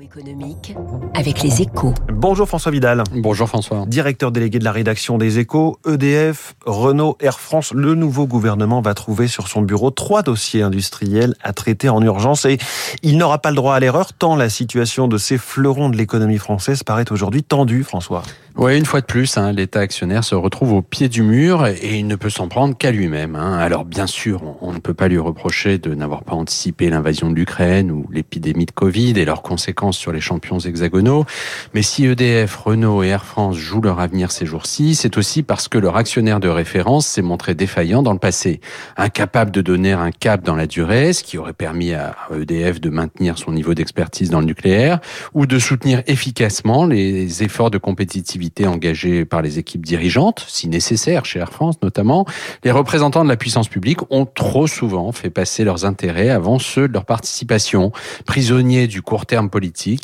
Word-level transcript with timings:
économique 0.00 0.74
avec 1.14 1.42
les 1.42 1.62
échos. 1.62 1.92
Bonjour 2.12 2.48
François 2.48 2.72
Vidal. 2.72 3.02
Bonjour 3.14 3.48
François. 3.48 3.84
Directeur 3.86 4.32
délégué 4.32 4.58
de 4.58 4.64
la 4.64 4.72
rédaction 4.72 5.18
des 5.18 5.38
échos, 5.38 5.78
EDF, 5.86 6.54
Renault, 6.64 7.16
Air 7.20 7.40
France, 7.40 7.72
le 7.74 7.94
nouveau 7.94 8.26
gouvernement 8.26 8.80
va 8.80 8.94
trouver 8.94 9.28
sur 9.28 9.48
son 9.48 9.62
bureau 9.62 9.90
trois 9.90 10.22
dossiers 10.22 10.62
industriels 10.62 11.34
à 11.42 11.52
traiter 11.52 11.88
en 11.88 12.00
urgence 12.02 12.44
et 12.44 12.58
il 13.02 13.18
n'aura 13.18 13.38
pas 13.38 13.50
le 13.50 13.56
droit 13.56 13.74
à 13.74 13.80
l'erreur 13.80 14.12
tant 14.12 14.36
la 14.36 14.48
situation 14.48 15.08
de 15.08 15.18
ces 15.18 15.38
fleurons 15.38 15.88
de 15.88 15.96
l'économie 15.96 16.38
française 16.38 16.82
paraît 16.82 17.10
aujourd'hui 17.10 17.42
tendue, 17.42 17.82
François. 17.82 18.22
Oui, 18.56 18.76
une 18.76 18.84
fois 18.84 19.00
de 19.00 19.06
plus, 19.06 19.38
hein, 19.38 19.52
l'État 19.52 19.80
actionnaire 19.80 20.24
se 20.24 20.34
retrouve 20.34 20.74
au 20.74 20.82
pied 20.82 21.08
du 21.08 21.22
mur 21.22 21.66
et 21.66 21.98
il 21.98 22.06
ne 22.06 22.16
peut 22.16 22.28
s'en 22.28 22.48
prendre 22.48 22.76
qu'à 22.76 22.90
lui-même. 22.90 23.34
Hein. 23.34 23.54
Alors 23.54 23.86
bien 23.86 24.06
sûr, 24.06 24.42
on, 24.42 24.68
on, 24.68 24.72
ne 24.72 24.78
peut 24.78 24.92
pas 24.92 25.08
lui 25.08 25.18
reprocher 25.18 25.78
de 25.78 25.94
n'avoir 25.94 26.22
pas 26.22 26.34
anticipé 26.34 26.90
l'invasion 26.90 27.30
de 27.30 27.34
l'Ukraine 27.34 27.90
ou 27.90 28.06
l'épidémie 28.12 28.66
de 28.66 28.70
Covid 28.70 29.18
et 29.18 29.24
leurs 29.24 29.40
conséquences 29.40 29.81
sur 29.90 30.12
les 30.12 30.20
champions 30.20 30.60
hexagonaux. 30.60 31.24
Mais 31.74 31.82
si 31.82 32.06
EDF, 32.06 32.54
Renault 32.54 33.02
et 33.02 33.08
Air 33.08 33.24
France 33.24 33.56
jouent 33.56 33.80
leur 33.80 33.98
avenir 33.98 34.30
ces 34.30 34.46
jours-ci, 34.46 34.94
c'est 34.94 35.16
aussi 35.16 35.42
parce 35.42 35.66
que 35.66 35.78
leur 35.78 35.96
actionnaire 35.96 36.38
de 36.38 36.48
référence 36.48 37.06
s'est 37.06 37.22
montré 37.22 37.54
défaillant 37.54 38.02
dans 38.02 38.12
le 38.12 38.20
passé, 38.20 38.60
incapable 38.96 39.50
de 39.50 39.62
donner 39.62 39.92
un 39.92 40.12
cap 40.12 40.44
dans 40.44 40.54
la 40.54 40.66
durée, 40.66 41.12
ce 41.12 41.24
qui 41.24 41.38
aurait 41.38 41.52
permis 41.52 41.94
à 41.94 42.14
EDF 42.32 42.80
de 42.80 42.90
maintenir 42.90 43.38
son 43.38 43.52
niveau 43.52 43.74
d'expertise 43.74 44.30
dans 44.30 44.40
le 44.40 44.46
nucléaire, 44.46 45.00
ou 45.34 45.46
de 45.46 45.58
soutenir 45.58 46.02
efficacement 46.06 46.86
les 46.86 47.42
efforts 47.42 47.70
de 47.70 47.78
compétitivité 47.78 48.66
engagés 48.66 49.24
par 49.24 49.42
les 49.42 49.58
équipes 49.58 49.84
dirigeantes, 49.84 50.44
si 50.46 50.68
nécessaire 50.68 51.24
chez 51.24 51.38
Air 51.40 51.52
France 51.52 51.76
notamment, 51.82 52.26
les 52.64 52.70
représentants 52.70 53.24
de 53.24 53.28
la 53.28 53.36
puissance 53.36 53.68
publique 53.68 54.00
ont 54.10 54.26
trop 54.26 54.66
souvent 54.66 55.10
fait 55.12 55.30
passer 55.30 55.64
leurs 55.64 55.84
intérêts 55.84 56.28
avant 56.28 56.58
ceux 56.58 56.88
de 56.88 56.92
leur 56.92 57.04
participation. 57.04 57.92
Prisonniers 58.26 58.86
du 58.86 59.02
court 59.02 59.26
terme 59.26 59.48
politique, 59.48 59.61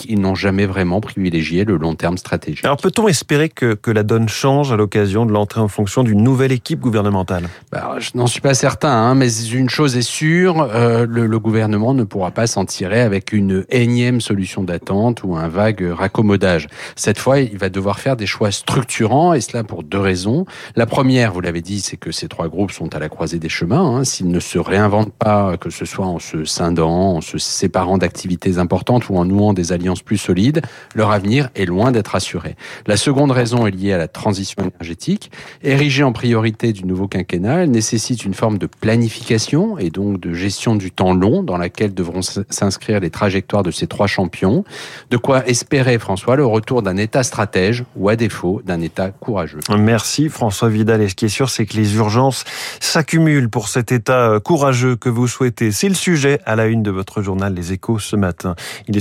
ils 0.09 0.21
n'ont 0.21 0.35
jamais 0.35 0.67
vraiment 0.67 1.01
privilégié 1.01 1.65
le 1.65 1.77
long 1.77 1.95
terme 1.95 2.19
stratégique. 2.19 2.65
Alors 2.65 2.77
peut-on 2.77 3.09
espérer 3.09 3.49
que, 3.49 3.74
que 3.74 3.91
la 3.91 4.02
donne 4.02 4.29
change 4.29 4.73
à 4.73 4.77
l'occasion 4.77 5.27
de 5.27 5.32
l'entrée 5.32 5.60
en 5.60 5.69
fonction 5.69 6.02
d'une 6.02 6.23
nouvelle 6.23 6.52
équipe 6.52 6.80
gouvernementale? 6.80 7.49
Bah, 7.73 7.97
Je 7.99 8.10
n'en 8.15 8.27
suis 8.27 8.41
pas 8.41 8.55
certain, 8.55 8.91
hein, 8.91 9.15
mais 9.15 9.32
une 9.47 9.71
chose 9.71 9.97
est 9.97 10.02
sûre, 10.02 10.60
euh, 10.60 11.07
le, 11.09 11.27
le 11.27 11.38
gouvernement 11.38 11.95
ne 11.95 12.05
pourra 12.05 12.30
pas 12.30 12.47
s'en 12.47 12.65
tirer 12.65 13.01
avec 13.01 13.32
une 13.32 13.65
énième 13.71 14.21
solution 14.21 14.63
d'attente 14.63 15.23
ou 15.24 15.37
un 15.37 15.49
vague 15.49 15.82
raccommodage. 15.82 16.69
Cette 16.97 17.19
fois, 17.19 17.41
il 17.41 17.59
va 17.59 17.69
devoir 17.69 17.99
faire 18.01 18.16
des 18.16 18.27
choix 18.27 18.51
structurants, 18.51 19.32
et 19.32 19.41
cela 19.41 19.65
pour 19.65 19.82
deux 19.82 19.99
raisons. 19.99 20.47
La 20.77 20.87
première, 20.87 21.32
vous 21.32 21.41
l'avez 21.41 21.60
dit, 21.60 21.80
c'est 21.80 21.97
que 21.97 22.13
ces 22.13 22.29
trois 22.29 22.49
groupes 22.49 22.73
sont 22.73 22.95
à 22.95 22.99
la 22.99 23.09
croisée 23.09 23.38
des 23.38 23.49
chemins. 23.49 23.97
Hein. 23.99 24.04
S'ils 24.04 24.29
ne 24.29 24.41
se 24.41 24.59
réinventent 24.59 25.13
pas, 25.13 25.57
que 25.57 25.71
ce 25.71 25.85
soit 25.85 26.07
en 26.07 26.19
se 26.19 26.45
scindant, 26.45 27.16
en 27.16 27.21
se 27.21 27.38
séparant 27.38 27.99
d'activités 27.99 28.59
importantes 28.59 29.09
ou 29.09 29.16
en 29.16 29.25
nouant 29.25 29.48
des 29.52 29.73
alliances 29.73 30.02
plus 30.02 30.18
solides, 30.18 30.63
leur 30.95 31.10
avenir 31.10 31.51
est 31.54 31.65
loin 31.65 31.93
d'être 31.93 32.15
assuré. 32.15 32.57
La 32.87 32.96
seconde 32.96 33.30
raison 33.30 33.66
est 33.66 33.71
liée 33.71 33.93
à 33.93 33.99
la 33.99 34.09
transition 34.09 34.63
énergétique. 34.63 35.30
Érigée 35.63 36.02
en 36.02 36.13
priorité 36.13 36.73
du 36.73 36.85
nouveau 36.85 37.09
quinquennat, 37.09 37.65
elle 37.65 37.71
nécessite 37.71 38.24
une 38.24 38.35
forme 38.35 38.59
de 38.59 38.66
planification 38.66 39.79
et 39.79 39.91
donc 39.91 40.21
de 40.21 40.32
gestion 40.32 40.76
du 40.76 40.91
temps 40.91 41.15
long 41.15 41.43
dans 41.43 41.57
laquelle 41.57 41.95
devront 41.95 42.23
s'inscrire 42.23 43.01
les 43.01 43.10
trajectoires 43.10 43.63
de 43.63 43.71
ces 43.71 43.87
trois 43.87 44.07
champions. 44.07 44.65
De 45.10 45.16
quoi 45.16 45.46
espérer, 45.46 45.99
François, 45.99 46.37
le 46.37 46.46
retour 46.46 46.82
d'un 46.82 46.96
État 46.96 47.23
stratège 47.23 47.85
ou 47.96 48.09
à 48.09 48.16
défaut 48.16 48.63
d'un 48.65 48.80
État 48.80 49.10
courageux. 49.10 49.60
Merci 49.76 50.29
François 50.29 50.69
Vidal. 50.69 51.02
Et 51.02 51.09
ce 51.09 51.15
qui 51.15 51.26
est 51.26 51.30
sûr, 51.30 51.51
c'est 51.51 51.66
que 51.66 51.76
les 51.76 51.96
urgences 51.96 52.45
s'accumulent 52.80 53.51
pour 53.51 53.69
cet 53.69 53.93
État 53.93 54.30
euh, 54.30 54.41
courageux 54.41 54.96
que 54.96 55.09
vous 55.09 55.29
souhaitez. 55.29 55.73
C'est 55.73 55.88
le 55.88 55.95
sujet 55.95 56.41
à 56.46 56.57
la 56.57 56.66
une 56.66 56.82
de 56.82 56.91
votre 56.91 57.23
journal 57.23 57.54
Les 57.54 57.73
Échos 57.73 57.99
ce 57.99 58.16
matin. 58.16 58.54
Il 58.88 58.96
est 58.96 59.01